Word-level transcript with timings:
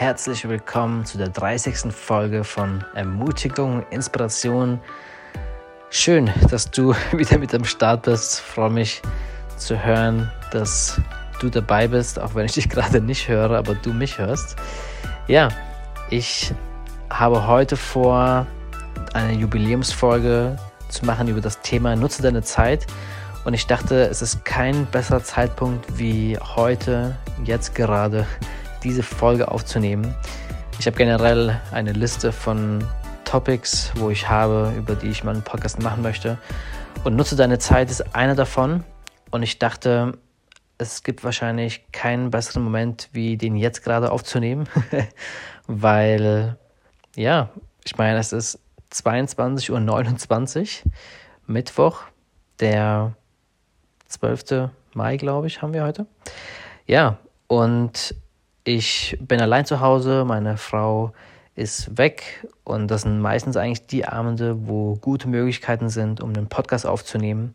herzlich 0.00 0.48
willkommen 0.48 1.04
zu 1.04 1.18
der 1.18 1.28
30. 1.28 1.92
Folge 1.92 2.42
von 2.42 2.82
Ermutigung, 2.94 3.84
Inspiration. 3.90 4.80
Schön, 5.90 6.30
dass 6.48 6.70
du 6.70 6.94
wieder 7.12 7.36
mit 7.36 7.54
am 7.54 7.66
Start 7.66 8.04
bist. 8.04 8.40
Ich 8.40 8.54
freue 8.54 8.70
mich 8.70 9.02
zu 9.58 9.84
hören, 9.84 10.32
dass 10.52 10.98
du 11.38 11.50
dabei 11.50 11.86
bist, 11.86 12.18
auch 12.18 12.34
wenn 12.34 12.46
ich 12.46 12.52
dich 12.52 12.68
gerade 12.70 13.02
nicht 13.02 13.28
höre, 13.28 13.50
aber 13.50 13.74
du 13.74 13.92
mich 13.92 14.16
hörst. 14.16 14.56
Ja, 15.26 15.48
ich 16.08 16.50
habe 17.10 17.46
heute 17.46 17.76
vor, 17.76 18.46
eine 19.12 19.34
Jubiläumsfolge 19.34 20.56
zu 20.88 21.04
machen 21.04 21.28
über 21.28 21.42
das 21.42 21.60
Thema 21.60 21.94
Nutze 21.94 22.22
deine 22.22 22.42
Zeit. 22.42 22.86
Und 23.44 23.52
ich 23.52 23.66
dachte, 23.66 24.08
es 24.08 24.22
ist 24.22 24.46
kein 24.46 24.86
besserer 24.86 25.22
Zeitpunkt 25.22 25.98
wie 25.98 26.38
heute, 26.38 27.14
jetzt 27.44 27.74
gerade, 27.74 28.26
diese 28.82 29.02
Folge 29.02 29.50
aufzunehmen. 29.50 30.14
Ich 30.78 30.86
habe 30.86 30.96
generell 30.96 31.60
eine 31.72 31.92
Liste 31.92 32.32
von 32.32 32.84
Topics, 33.24 33.92
wo 33.96 34.10
ich 34.10 34.28
habe, 34.28 34.72
über 34.76 34.94
die 34.94 35.08
ich 35.08 35.24
meinen 35.24 35.42
Podcast 35.42 35.80
machen 35.80 36.02
möchte. 36.02 36.38
Und 37.04 37.16
nutze 37.16 37.36
deine 37.36 37.58
Zeit 37.58 37.90
ist 37.90 38.14
einer 38.14 38.34
davon. 38.34 38.84
Und 39.30 39.42
ich 39.42 39.58
dachte, 39.58 40.18
es 40.78 41.02
gibt 41.02 41.22
wahrscheinlich 41.22 41.92
keinen 41.92 42.30
besseren 42.30 42.62
Moment, 42.62 43.08
wie 43.12 43.36
den 43.36 43.56
jetzt 43.56 43.82
gerade 43.84 44.10
aufzunehmen, 44.10 44.66
weil, 45.66 46.56
ja, 47.14 47.50
ich 47.84 47.96
meine, 47.96 48.18
es 48.18 48.32
ist 48.32 48.58
22.29 48.92 50.84
Uhr, 50.86 50.92
Mittwoch, 51.46 52.02
der 52.58 53.14
12. 54.06 54.70
Mai, 54.94 55.16
glaube 55.16 55.46
ich, 55.46 55.62
haben 55.62 55.72
wir 55.72 55.84
heute. 55.84 56.06
Ja, 56.86 57.18
und 57.46 58.14
ich 58.64 59.16
bin 59.20 59.40
allein 59.40 59.64
zu 59.64 59.80
Hause, 59.80 60.24
meine 60.26 60.56
Frau 60.56 61.12
ist 61.54 61.98
weg 61.98 62.46
und 62.64 62.88
das 62.88 63.02
sind 63.02 63.20
meistens 63.20 63.56
eigentlich 63.56 63.86
die 63.86 64.06
Abende, 64.06 64.66
wo 64.66 64.96
gute 64.96 65.28
Möglichkeiten 65.28 65.88
sind, 65.88 66.20
um 66.20 66.30
einen 66.30 66.48
Podcast 66.48 66.86
aufzunehmen. 66.86 67.54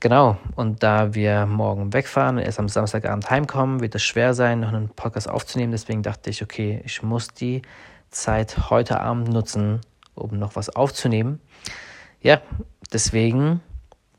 Genau, 0.00 0.36
und 0.56 0.82
da 0.82 1.14
wir 1.14 1.46
morgen 1.46 1.92
wegfahren 1.92 2.38
und 2.38 2.42
erst 2.42 2.58
am 2.58 2.68
Samstagabend 2.68 3.30
heimkommen, 3.30 3.80
wird 3.80 3.94
es 3.94 4.02
schwer 4.02 4.34
sein, 4.34 4.60
noch 4.60 4.72
einen 4.72 4.88
Podcast 4.88 5.28
aufzunehmen. 5.28 5.70
Deswegen 5.70 6.02
dachte 6.02 6.30
ich, 6.30 6.42
okay, 6.42 6.82
ich 6.84 7.04
muss 7.04 7.28
die 7.28 7.62
Zeit 8.10 8.70
heute 8.70 8.98
Abend 9.00 9.28
nutzen, 9.28 9.80
um 10.14 10.38
noch 10.38 10.56
was 10.56 10.70
aufzunehmen. 10.70 11.40
Ja, 12.20 12.40
deswegen 12.92 13.60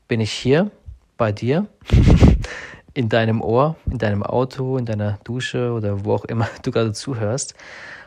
bin 0.08 0.20
ich 0.20 0.32
hier 0.32 0.70
bei 1.18 1.32
dir 1.32 1.66
in 2.94 3.08
deinem 3.08 3.42
Ohr, 3.42 3.76
in 3.90 3.98
deinem 3.98 4.22
Auto, 4.22 4.78
in 4.78 4.86
deiner 4.86 5.18
Dusche 5.24 5.72
oder 5.72 6.04
wo 6.04 6.14
auch 6.14 6.24
immer 6.24 6.48
du 6.62 6.70
gerade 6.70 6.92
zuhörst 6.92 7.54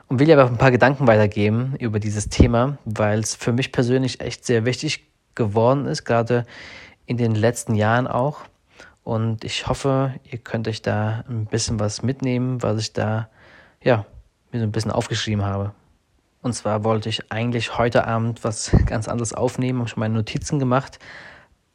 und 0.08 0.20
will 0.20 0.28
dir 0.28 0.40
aber 0.40 0.50
ein 0.50 0.58
paar 0.58 0.72
Gedanken 0.72 1.06
weitergeben 1.08 1.76
über 1.80 2.00
dieses 2.00 2.30
Thema, 2.30 2.78
weil 2.86 3.20
es 3.20 3.36
für 3.36 3.52
mich 3.52 3.72
persönlich 3.72 4.22
echt 4.22 4.46
sehr 4.46 4.66
wichtig 4.66 5.08
geworden 5.36 5.86
ist, 5.86 6.06
gerade 6.06 6.46
in 7.06 7.18
den 7.18 7.36
letzten 7.36 7.76
Jahren 7.76 8.08
auch. 8.08 8.42
Und 9.04 9.44
ich 9.44 9.68
hoffe, 9.68 10.14
ihr 10.30 10.38
könnt 10.38 10.68
euch 10.68 10.82
da 10.82 11.24
ein 11.30 11.46
bisschen 11.46 11.80
was 11.80 12.04
mitnehmen, 12.04 12.62
was 12.64 12.82
ich 12.82 12.94
da, 12.94 13.30
ja, 13.82 14.06
mir 14.52 14.60
so 14.60 14.66
ein 14.66 14.72
bisschen 14.72 14.92
aufgeschrieben 14.92 15.46
habe. 15.46 15.74
Und 16.42 16.54
zwar 16.54 16.84
wollte 16.84 17.10
ich 17.10 17.32
eigentlich 17.32 17.78
heute 17.78 18.06
Abend 18.06 18.44
was 18.44 18.72
ganz 18.86 19.08
anderes 19.08 19.34
aufnehmen, 19.34 19.80
habe 19.80 19.90
schon 19.90 20.00
meine 20.00 20.16
Notizen 20.16 20.60
gemacht, 20.60 21.00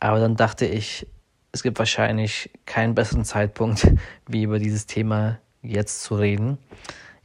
aber 0.00 0.20
dann 0.20 0.36
dachte 0.36 0.66
ich, 0.66 1.06
es 1.52 1.62
gibt 1.62 1.78
wahrscheinlich 1.78 2.50
keinen 2.66 2.94
besseren 2.94 3.24
Zeitpunkt, 3.24 3.86
wie 4.26 4.44
über 4.44 4.58
dieses 4.58 4.86
Thema 4.86 5.38
jetzt 5.62 6.02
zu 6.02 6.16
reden. 6.16 6.58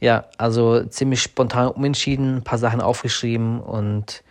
Ja, 0.00 0.26
also 0.36 0.84
ziemlich 0.84 1.22
spontan 1.22 1.68
umentschieden, 1.68 2.36
ein 2.36 2.44
paar 2.44 2.58
Sachen 2.58 2.80
aufgeschrieben 2.80 3.60
und 3.60 4.22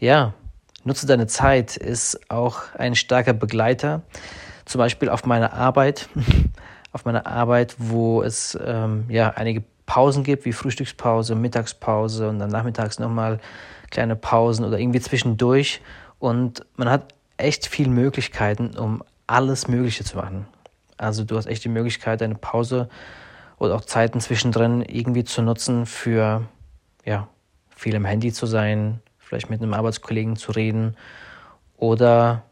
ja, 0.00 0.34
nutze 0.82 1.06
deine 1.06 1.28
Zeit 1.28 1.76
ist 1.76 2.30
auch 2.30 2.62
ein 2.76 2.96
starker 2.96 3.32
Begleiter. 3.32 4.02
Zum 4.64 4.80
Beispiel 4.80 5.08
auf 5.08 5.24
meiner 5.24 5.52
Arbeit, 5.52 6.08
auf 6.92 7.04
meiner 7.04 7.26
Arbeit, 7.26 7.76
wo 7.78 8.22
es 8.22 8.58
ähm, 8.64 9.04
ja 9.08 9.30
einige 9.30 9.62
Pausen 9.86 10.24
gibt, 10.24 10.46
wie 10.46 10.52
Frühstückspause, 10.52 11.34
Mittagspause 11.34 12.28
und 12.28 12.38
dann 12.38 12.50
nachmittags 12.50 12.98
nochmal 12.98 13.38
kleine 13.90 14.16
Pausen 14.16 14.64
oder 14.64 14.78
irgendwie 14.78 15.00
zwischendurch. 15.00 15.80
Und 16.18 16.64
man 16.76 16.88
hat 16.90 17.14
echt 17.36 17.66
viele 17.66 17.90
Möglichkeiten, 17.90 18.76
um 18.76 19.04
alles 19.26 19.68
Mögliche 19.68 20.04
zu 20.04 20.16
machen. 20.16 20.46
Also 20.96 21.24
du 21.24 21.36
hast 21.36 21.46
echt 21.46 21.64
die 21.64 21.68
Möglichkeit, 21.68 22.20
deine 22.20 22.36
Pause 22.36 22.88
oder 23.58 23.74
auch 23.74 23.82
Zeiten 23.82 24.20
zwischendrin 24.20 24.82
irgendwie 24.82 25.24
zu 25.24 25.42
nutzen 25.42 25.86
für, 25.86 26.42
ja, 27.04 27.28
viel 27.68 27.94
im 27.94 28.04
Handy 28.04 28.32
zu 28.32 28.46
sein, 28.46 29.00
vielleicht 29.18 29.50
mit 29.50 29.62
einem 29.62 29.74
Arbeitskollegen 29.74 30.36
zu 30.36 30.52
reden 30.52 30.96
oder, 31.76 32.42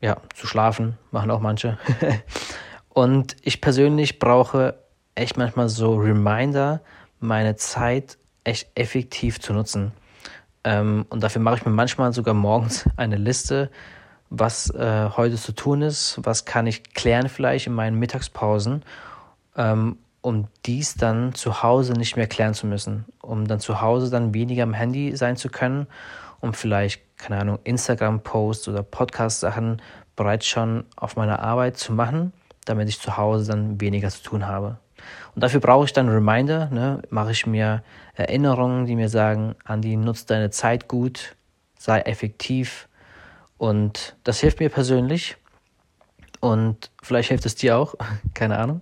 ja, 0.00 0.18
zu 0.34 0.46
schlafen, 0.46 0.96
machen 1.10 1.30
auch 1.30 1.40
manche. 1.40 1.78
Und 2.88 3.36
ich 3.42 3.60
persönlich 3.60 4.18
brauche 4.18 4.78
echt 5.14 5.36
manchmal 5.36 5.68
so 5.68 5.96
Reminder, 5.96 6.80
meine 7.20 7.56
Zeit 7.56 8.16
echt 8.44 8.68
effektiv 8.74 9.40
zu 9.40 9.52
nutzen. 9.52 9.92
Ähm, 10.64 11.04
und 11.10 11.22
dafür 11.22 11.42
mache 11.42 11.56
ich 11.56 11.66
mir 11.66 11.72
manchmal 11.72 12.12
sogar 12.12 12.34
morgens 12.34 12.88
eine 12.96 13.16
Liste 13.16 13.70
was 14.30 14.70
äh, 14.70 15.10
heute 15.16 15.36
zu 15.36 15.52
tun 15.52 15.82
ist, 15.82 16.18
was 16.22 16.44
kann 16.44 16.66
ich 16.66 16.94
klären 16.94 17.28
vielleicht 17.28 17.66
in 17.66 17.74
meinen 17.74 17.98
Mittagspausen, 17.98 18.82
ähm, 19.56 19.98
um 20.20 20.48
dies 20.64 20.94
dann 20.94 21.34
zu 21.34 21.62
Hause 21.62 21.92
nicht 21.92 22.16
mehr 22.16 22.26
klären 22.26 22.54
zu 22.54 22.66
müssen, 22.66 23.04
um 23.22 23.46
dann 23.46 23.60
zu 23.60 23.80
Hause 23.80 24.10
dann 24.10 24.34
weniger 24.34 24.64
am 24.64 24.74
Handy 24.74 25.16
sein 25.16 25.36
zu 25.36 25.48
können, 25.48 25.86
um 26.40 26.52
vielleicht, 26.54 27.02
keine 27.16 27.40
Ahnung, 27.40 27.58
Instagram-Posts 27.64 28.68
oder 28.68 28.82
Podcast-Sachen 28.82 29.80
bereits 30.16 30.46
schon 30.46 30.84
auf 30.96 31.16
meiner 31.16 31.40
Arbeit 31.40 31.76
zu 31.76 31.92
machen, 31.92 32.32
damit 32.64 32.88
ich 32.88 33.00
zu 33.00 33.16
Hause 33.16 33.52
dann 33.52 33.80
weniger 33.80 34.08
zu 34.10 34.22
tun 34.22 34.46
habe. 34.46 34.78
Und 35.34 35.42
dafür 35.42 35.60
brauche 35.60 35.84
ich 35.84 35.92
dann 35.92 36.08
Reminder, 36.08 36.68
ne? 36.70 37.02
mache 37.10 37.30
ich 37.30 37.46
mir 37.46 37.82
Erinnerungen, 38.14 38.86
die 38.86 38.96
mir 38.96 39.08
sagen, 39.08 39.54
Andi, 39.64 39.96
nutzt 39.96 40.30
deine 40.30 40.50
Zeit 40.50 40.88
gut, 40.88 41.36
sei 41.78 42.00
effektiv, 42.00 42.88
und 43.58 44.16
das 44.24 44.40
hilft 44.40 44.60
mir 44.60 44.68
persönlich. 44.68 45.36
Und 46.40 46.90
vielleicht 47.02 47.30
hilft 47.30 47.46
es 47.46 47.54
dir 47.54 47.76
auch, 47.78 47.94
keine 48.34 48.58
Ahnung. 48.58 48.80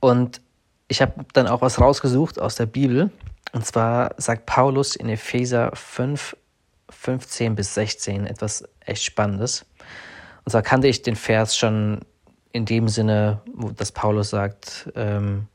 Und 0.00 0.40
ich 0.88 1.02
habe 1.02 1.24
dann 1.32 1.48
auch 1.48 1.62
was 1.62 1.80
rausgesucht 1.80 2.40
aus 2.40 2.54
der 2.54 2.66
Bibel. 2.66 3.10
Und 3.52 3.66
zwar 3.66 4.14
sagt 4.18 4.46
Paulus 4.46 4.96
in 4.96 5.08
Epheser 5.08 5.70
5, 5.74 6.36
15 6.90 7.54
bis 7.54 7.74
16 7.74 8.26
etwas 8.26 8.64
echt 8.80 9.02
Spannendes. 9.02 9.64
Und 10.44 10.50
zwar 10.52 10.62
kannte 10.62 10.88
ich 10.88 11.02
den 11.02 11.16
Vers 11.16 11.56
schon 11.56 12.00
in 12.52 12.64
dem 12.64 12.88
Sinne, 12.88 13.42
dass 13.76 13.92
Paulus 13.92 14.30
sagt, 14.30 14.90
ähm, 14.94 15.48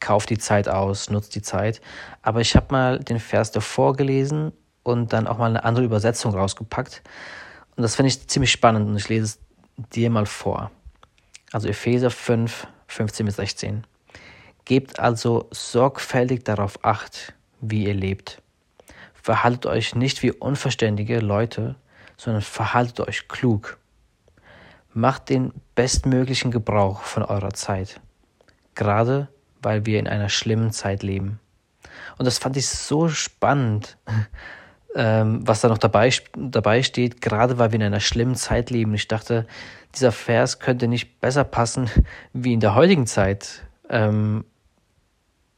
kauf 0.00 0.26
die 0.26 0.38
Zeit 0.38 0.68
aus, 0.68 1.10
nutzt 1.10 1.34
die 1.34 1.42
Zeit. 1.42 1.80
Aber 2.22 2.40
ich 2.40 2.54
habe 2.56 2.66
mal 2.70 2.98
den 2.98 3.20
Vers 3.20 3.52
davor 3.52 3.94
gelesen 3.94 4.52
und 4.82 5.12
dann 5.12 5.26
auch 5.26 5.38
mal 5.38 5.46
eine 5.46 5.64
andere 5.64 5.84
Übersetzung 5.84 6.34
rausgepackt. 6.34 7.02
Und 7.82 7.86
das 7.86 7.96
finde 7.96 8.10
ich 8.10 8.28
ziemlich 8.28 8.52
spannend 8.52 8.88
und 8.88 8.96
ich 8.96 9.08
lese 9.08 9.24
es 9.24 9.40
dir 9.90 10.08
mal 10.08 10.24
vor. 10.24 10.70
Also 11.50 11.66
Epheser 11.66 12.12
5, 12.12 12.68
15 12.86 13.26
bis 13.26 13.34
16. 13.34 13.84
Gebt 14.64 15.00
also 15.00 15.48
sorgfältig 15.50 16.44
darauf 16.44 16.84
acht, 16.84 17.34
wie 17.60 17.86
ihr 17.86 17.94
lebt. 17.94 18.40
Verhaltet 19.14 19.66
euch 19.66 19.96
nicht 19.96 20.22
wie 20.22 20.30
unverständige 20.30 21.18
Leute, 21.18 21.74
sondern 22.16 22.42
verhaltet 22.42 23.00
euch 23.00 23.26
klug. 23.26 23.78
Macht 24.94 25.28
den 25.28 25.52
bestmöglichen 25.74 26.52
Gebrauch 26.52 27.02
von 27.02 27.24
eurer 27.24 27.52
Zeit, 27.52 28.00
gerade 28.76 29.26
weil 29.60 29.86
wir 29.86 29.98
in 29.98 30.06
einer 30.06 30.28
schlimmen 30.28 30.70
Zeit 30.70 31.02
leben. 31.02 31.40
Und 32.16 32.26
das 32.26 32.38
fand 32.38 32.56
ich 32.56 32.68
so 32.68 33.08
spannend, 33.08 33.96
ähm, 34.94 35.46
was 35.46 35.60
da 35.60 35.68
noch 35.68 35.78
dabei, 35.78 36.10
dabei 36.36 36.82
steht, 36.82 37.20
gerade 37.20 37.58
weil 37.58 37.72
wir 37.72 37.76
in 37.76 37.86
einer 37.86 38.00
schlimmen 38.00 38.34
Zeit 38.34 38.70
leben. 38.70 38.94
Ich 38.94 39.08
dachte, 39.08 39.46
dieser 39.94 40.12
Vers 40.12 40.58
könnte 40.58 40.88
nicht 40.88 41.20
besser 41.20 41.44
passen, 41.44 41.90
wie 42.32 42.52
in 42.52 42.60
der 42.60 42.74
heutigen 42.74 43.06
Zeit, 43.06 43.62
ähm, 43.88 44.44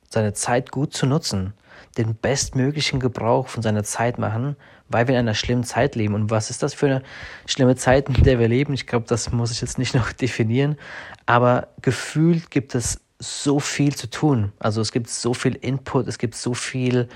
seine 0.08 0.32
Zeit 0.32 0.70
gut 0.70 0.94
zu 0.94 1.06
nutzen, 1.06 1.54
den 1.98 2.14
bestmöglichen 2.14 3.00
Gebrauch 3.00 3.48
von 3.48 3.62
seiner 3.62 3.84
Zeit 3.84 4.18
machen, 4.18 4.56
weil 4.88 5.08
wir 5.08 5.14
in 5.14 5.20
einer 5.20 5.34
schlimmen 5.34 5.64
Zeit 5.64 5.96
leben. 5.96 6.14
Und 6.14 6.30
was 6.30 6.50
ist 6.50 6.62
das 6.62 6.74
für 6.74 6.86
eine 6.86 7.02
schlimme 7.46 7.76
Zeit, 7.76 8.08
in 8.08 8.22
der 8.22 8.38
wir 8.38 8.48
leben? 8.48 8.74
Ich 8.74 8.86
glaube, 8.86 9.06
das 9.08 9.32
muss 9.32 9.50
ich 9.50 9.60
jetzt 9.60 9.78
nicht 9.78 9.94
noch 9.94 10.12
definieren, 10.12 10.76
aber 11.26 11.68
gefühlt 11.82 12.50
gibt 12.50 12.74
es 12.74 13.00
so 13.18 13.60
viel 13.60 13.94
zu 13.94 14.10
tun. 14.10 14.52
Also 14.58 14.80
es 14.80 14.92
gibt 14.92 15.08
so 15.08 15.34
viel 15.34 15.54
Input, 15.54 16.08
es 16.08 16.18
gibt 16.18 16.34
so 16.34 16.54
viel 16.54 17.08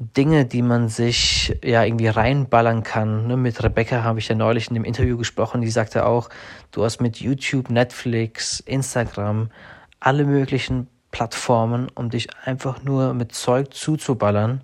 Dinge, 0.00 0.44
die 0.44 0.62
man 0.62 0.88
sich 0.88 1.58
ja 1.64 1.82
irgendwie 1.82 2.06
reinballern 2.06 2.84
kann. 2.84 3.26
Ne? 3.26 3.36
Mit 3.36 3.62
Rebecca 3.64 4.04
habe 4.04 4.20
ich 4.20 4.28
ja 4.28 4.36
neulich 4.36 4.68
in 4.68 4.74
dem 4.74 4.84
Interview 4.84 5.16
gesprochen, 5.16 5.60
die 5.60 5.70
sagte 5.70 6.06
auch, 6.06 6.28
du 6.70 6.84
hast 6.84 7.00
mit 7.00 7.20
YouTube, 7.20 7.68
Netflix, 7.68 8.60
Instagram 8.60 9.50
alle 9.98 10.24
möglichen 10.24 10.86
Plattformen, 11.10 11.88
um 11.96 12.10
dich 12.10 12.28
einfach 12.44 12.84
nur 12.84 13.12
mit 13.12 13.34
Zeug 13.34 13.74
zuzuballern, 13.74 14.60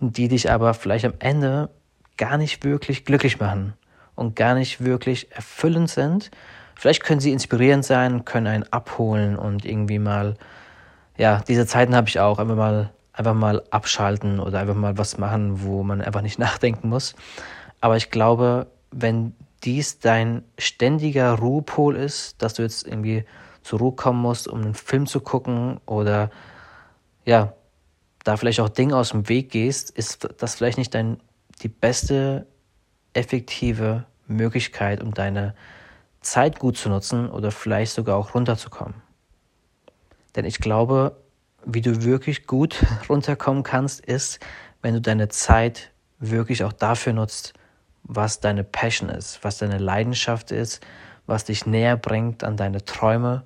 die 0.00 0.28
dich 0.28 0.50
aber 0.50 0.72
vielleicht 0.72 1.04
am 1.04 1.14
Ende 1.18 1.68
gar 2.16 2.38
nicht 2.38 2.64
wirklich 2.64 3.04
glücklich 3.04 3.38
machen 3.38 3.74
und 4.14 4.34
gar 4.34 4.54
nicht 4.54 4.82
wirklich 4.82 5.30
erfüllend 5.32 5.90
sind. 5.90 6.30
Vielleicht 6.74 7.02
können 7.02 7.20
sie 7.20 7.32
inspirierend 7.32 7.84
sein, 7.84 8.24
können 8.24 8.46
einen 8.46 8.72
abholen 8.72 9.36
und 9.36 9.66
irgendwie 9.66 9.98
mal, 9.98 10.36
ja, 11.18 11.42
diese 11.46 11.66
Zeiten 11.66 11.94
habe 11.94 12.08
ich 12.08 12.18
auch, 12.18 12.38
einfach 12.38 12.56
mal, 12.56 12.90
einfach 13.12 13.34
mal 13.34 13.62
abschalten 13.70 14.40
oder 14.40 14.60
einfach 14.60 14.74
mal 14.74 14.98
was 14.98 15.18
machen, 15.18 15.62
wo 15.62 15.82
man 15.82 16.00
einfach 16.00 16.22
nicht 16.22 16.38
nachdenken 16.46 16.88
muss. 16.88 17.14
Aber 17.80 17.96
ich 17.96 18.10
glaube, 18.10 18.66
wenn 18.90 19.34
dies 19.64 19.98
dein 19.98 20.42
ständiger 20.58 21.34
Ruhepol 21.34 21.96
ist, 21.96 22.42
dass 22.42 22.54
du 22.54 22.62
jetzt 22.62 22.86
irgendwie 22.86 23.24
zur 23.62 23.78
Ruhe 23.78 23.92
kommen 23.92 24.20
musst, 24.20 24.48
um 24.48 24.62
einen 24.62 24.74
Film 24.74 25.06
zu 25.06 25.20
gucken 25.20 25.80
oder 25.86 26.30
ja, 27.24 27.52
da 28.24 28.36
vielleicht 28.36 28.60
auch 28.60 28.68
Dinge 28.68 28.96
aus 28.96 29.10
dem 29.10 29.28
Weg 29.28 29.50
gehst, 29.50 29.90
ist 29.90 30.28
das 30.38 30.54
vielleicht 30.54 30.78
nicht 30.78 30.94
dein, 30.94 31.18
die 31.62 31.68
beste 31.68 32.46
effektive 33.12 34.06
Möglichkeit, 34.26 35.02
um 35.02 35.12
deine 35.12 35.54
Zeit 36.20 36.58
gut 36.58 36.76
zu 36.76 36.88
nutzen 36.88 37.30
oder 37.30 37.50
vielleicht 37.50 37.92
sogar 37.92 38.16
auch 38.16 38.34
runterzukommen. 38.34 38.94
Denn 40.36 40.44
ich 40.44 40.58
glaube, 40.58 41.16
wie 41.64 41.80
du 41.80 42.04
wirklich 42.04 42.46
gut 42.46 42.84
runterkommen 43.08 43.62
kannst, 43.62 44.00
ist, 44.00 44.40
wenn 44.82 44.94
du 44.94 45.00
deine 45.00 45.28
Zeit 45.28 45.90
wirklich 46.18 46.64
auch 46.64 46.72
dafür 46.72 47.12
nutzt, 47.12 47.54
was 48.02 48.40
deine 48.40 48.64
Passion 48.64 49.08
ist, 49.08 49.42
was 49.42 49.58
deine 49.58 49.78
Leidenschaft 49.78 50.50
ist, 50.50 50.84
was 51.26 51.44
dich 51.44 51.66
näher 51.66 51.96
bringt 51.96 52.44
an 52.44 52.56
deine 52.56 52.84
Träume 52.84 53.44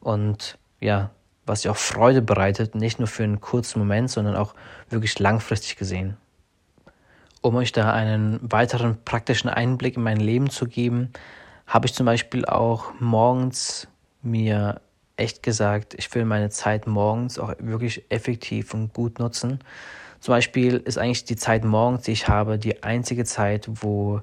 und 0.00 0.58
ja, 0.80 1.10
was 1.44 1.62
dir 1.62 1.70
auch 1.70 1.76
Freude 1.76 2.22
bereitet, 2.22 2.74
nicht 2.74 2.98
nur 2.98 3.08
für 3.08 3.24
einen 3.24 3.40
kurzen 3.40 3.78
Moment, 3.78 4.10
sondern 4.10 4.36
auch 4.36 4.54
wirklich 4.90 5.18
langfristig 5.18 5.76
gesehen. 5.76 6.16
Um 7.40 7.54
euch 7.54 7.72
da 7.72 7.92
einen 7.92 8.40
weiteren 8.42 8.96
praktischen 9.04 9.48
Einblick 9.48 9.96
in 9.96 10.02
mein 10.02 10.18
Leben 10.18 10.50
zu 10.50 10.66
geben, 10.66 11.12
habe 11.66 11.86
ich 11.86 11.94
zum 11.94 12.06
Beispiel 12.06 12.44
auch 12.44 12.92
morgens 12.98 13.86
mir 14.22 14.80
echt 15.16 15.42
gesagt, 15.42 15.94
ich 15.94 16.14
will 16.14 16.24
meine 16.24 16.50
Zeit 16.50 16.86
morgens 16.86 17.38
auch 17.38 17.54
wirklich 17.58 18.04
effektiv 18.10 18.74
und 18.74 18.92
gut 18.92 19.18
nutzen. 19.18 19.60
Zum 20.20 20.32
Beispiel 20.32 20.76
ist 20.76 20.98
eigentlich 20.98 21.24
die 21.24 21.36
Zeit 21.36 21.64
morgens, 21.64 22.02
die 22.02 22.12
ich 22.12 22.28
habe, 22.28 22.58
die 22.58 22.82
einzige 22.82 23.24
Zeit, 23.24 23.68
wo 23.68 24.22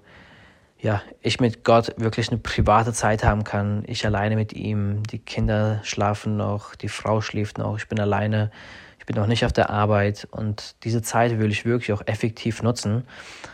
ja, 0.83 1.01
ich 1.21 1.39
mit 1.39 1.63
Gott 1.63 1.93
wirklich 1.97 2.29
eine 2.29 2.39
private 2.39 2.91
Zeit 2.91 3.23
haben 3.23 3.45
kann. 3.45 3.83
Ich 3.87 4.05
alleine 4.05 4.35
mit 4.35 4.51
ihm, 4.51 5.03
die 5.03 5.19
Kinder 5.19 5.79
schlafen 5.83 6.35
noch, 6.35 6.75
die 6.75 6.89
Frau 6.89 7.21
schläft 7.21 7.57
noch, 7.57 7.77
ich 7.77 7.87
bin 7.87 7.99
alleine, 8.01 8.51
ich 8.99 9.05
bin 9.05 9.15
noch 9.15 9.27
nicht 9.27 9.45
auf 9.45 9.53
der 9.53 9.69
Arbeit 9.69 10.27
und 10.29 10.75
diese 10.83 11.01
Zeit 11.01 11.39
will 11.39 11.51
ich 11.51 11.65
wirklich 11.65 11.93
auch 11.93 12.05
effektiv 12.05 12.61
nutzen. 12.63 13.05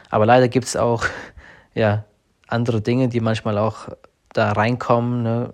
Aber 0.09 0.25
leider 0.25 0.47
gibt 0.47 0.65
es 0.65 0.75
auch 0.75 1.05
ja, 1.75 2.03
andere 2.47 2.81
Dinge, 2.81 3.09
die 3.09 3.19
manchmal 3.19 3.59
auch 3.59 3.89
da 4.33 4.51
reinkommen. 4.51 5.23
Ne? 5.23 5.53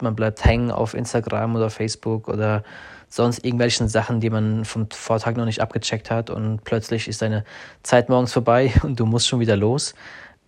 Man 0.00 0.14
bleibt 0.14 0.44
hängen 0.44 0.70
auf 0.70 0.94
Instagram 0.94 1.56
oder 1.56 1.70
Facebook 1.70 2.28
oder 2.28 2.62
sonst 3.08 3.44
irgendwelchen 3.44 3.88
Sachen, 3.88 4.20
die 4.20 4.30
man 4.30 4.64
vom 4.64 4.88
Vortag 4.90 5.34
noch 5.34 5.44
nicht 5.44 5.60
abgecheckt 5.60 6.10
hat 6.10 6.30
und 6.30 6.62
plötzlich 6.64 7.08
ist 7.08 7.22
deine 7.22 7.44
Zeit 7.82 8.08
morgens 8.08 8.32
vorbei 8.32 8.72
und 8.82 8.98
du 9.00 9.06
musst 9.06 9.28
schon 9.28 9.40
wieder 9.40 9.56
los. 9.56 9.94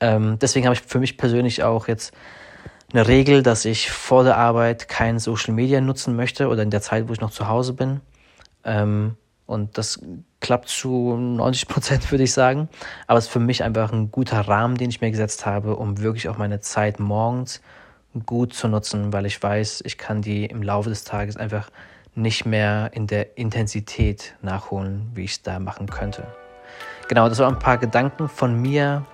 Ähm, 0.00 0.38
deswegen 0.40 0.66
habe 0.66 0.74
ich 0.74 0.82
für 0.82 0.98
mich 0.98 1.16
persönlich 1.16 1.62
auch 1.62 1.88
jetzt 1.88 2.14
eine 2.92 3.08
Regel, 3.08 3.42
dass 3.42 3.64
ich 3.64 3.90
vor 3.90 4.22
der 4.22 4.36
Arbeit 4.36 4.88
kein 4.88 5.18
Social 5.18 5.54
Media 5.54 5.80
nutzen 5.80 6.14
möchte 6.14 6.48
oder 6.48 6.62
in 6.62 6.70
der 6.70 6.82
Zeit, 6.82 7.08
wo 7.08 7.12
ich 7.12 7.20
noch 7.20 7.30
zu 7.30 7.48
Hause 7.48 7.72
bin. 7.72 8.00
Ähm, 8.64 9.16
und 9.52 9.76
das 9.78 10.00
klappt 10.40 10.68
zu 10.68 11.16
90 11.16 11.68
Prozent, 11.68 12.10
würde 12.10 12.24
ich 12.24 12.32
sagen. 12.32 12.68
Aber 13.06 13.18
es 13.18 13.26
ist 13.26 13.32
für 13.32 13.38
mich 13.38 13.62
einfach 13.62 13.92
ein 13.92 14.10
guter 14.10 14.40
Rahmen, 14.40 14.76
den 14.76 14.90
ich 14.90 15.00
mir 15.00 15.10
gesetzt 15.10 15.46
habe, 15.46 15.76
um 15.76 16.00
wirklich 16.00 16.28
auch 16.28 16.38
meine 16.38 16.60
Zeit 16.60 16.98
morgens 16.98 17.60
gut 18.26 18.54
zu 18.54 18.68
nutzen, 18.68 19.12
weil 19.12 19.26
ich 19.26 19.42
weiß, 19.42 19.82
ich 19.86 19.98
kann 19.98 20.22
die 20.22 20.46
im 20.46 20.62
Laufe 20.62 20.90
des 20.90 21.04
Tages 21.04 21.36
einfach 21.36 21.70
nicht 22.14 22.44
mehr 22.44 22.90
in 22.92 23.06
der 23.06 23.38
Intensität 23.38 24.34
nachholen, 24.42 25.10
wie 25.14 25.24
ich 25.24 25.32
es 25.32 25.42
da 25.42 25.58
machen 25.58 25.88
könnte. 25.88 26.26
Genau, 27.08 27.28
das 27.28 27.38
waren 27.38 27.54
ein 27.54 27.58
paar 27.58 27.78
Gedanken 27.78 28.28
von 28.28 28.60
mir 28.60 29.06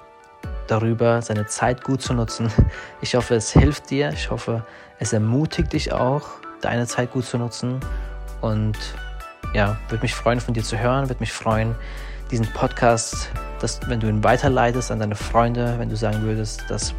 darüber, 0.67 1.23
seine 1.23 1.46
Zeit 1.46 1.85
gut 1.85 2.02
zu 2.02 2.14
nutzen. 2.14 2.50
Ich 3.00 3.14
hoffe, 3.14 3.37
es 3.37 3.52
hilft 3.52 3.90
dir. 3.90 4.11
Ich 4.12 4.31
hoffe, 4.31 4.64
es 4.99 5.12
ermutigt 5.12 5.73
dich 5.73 5.93
auch, 5.93 6.29
deine 6.61 6.87
Zeit 6.87 7.12
gut 7.12 7.25
zu 7.25 7.38
nutzen. 7.38 7.79
Und 8.40 8.76
ja, 9.55 9.77
würde 9.89 10.03
mich 10.03 10.15
freuen, 10.15 10.41
von 10.41 10.55
dir 10.55 10.62
zu 10.62 10.79
hören, 10.79 11.09
würde 11.09 11.21
mich 11.21 11.33
freuen, 11.33 11.75
diesen 12.31 12.47
Podcast, 12.53 13.31
dass, 13.61 13.81
wenn 13.89 14.00
du 14.00 14.09
ihn 14.09 14.23
weiterleitest 14.23 14.91
an 14.91 15.00
deine 15.00 15.15
Freunde, 15.15 15.75
wenn 15.79 15.89
du 15.89 15.97
sagen 15.97 16.23
würdest, 16.23 16.65
das 16.69 16.95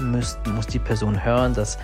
müsst, 0.00 0.44
muss 0.46 0.66
die 0.66 0.78
Person 0.78 1.24
hören, 1.24 1.54
das 1.54 1.78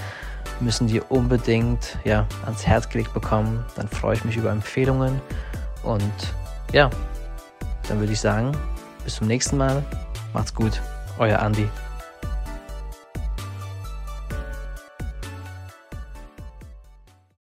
müssen 0.61 0.87
die 0.87 1.00
unbedingt 1.00 1.99
ja, 2.05 2.26
ans 2.44 2.67
Herz 2.67 2.88
gelegt 2.88 3.14
bekommen, 3.14 3.64
dann 3.76 3.88
freue 3.88 4.14
ich 4.14 4.25
mich 4.25 4.37
über 4.37 4.50
Empfehlungen. 4.50 5.20
Und 5.82 6.12
ja, 6.73 6.91
dann 7.88 7.99
würde 7.99 8.12
ich 8.12 8.20
sagen, 8.20 8.53
bis 9.05 9.17
zum 9.17 9.26
nächsten 9.26 9.56
Mal. 9.56 9.82
Macht's 10.32 10.55
gut, 10.55 10.81
euer 11.19 11.38
Andi. 11.41 11.69